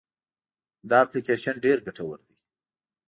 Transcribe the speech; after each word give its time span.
دا 0.89 0.97
اپلیکیشن 1.05 1.55
ډېر 1.65 1.77
ګټور 1.85 2.17
دی. 2.25 2.35